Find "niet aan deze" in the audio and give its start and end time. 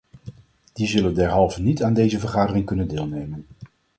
1.61-2.19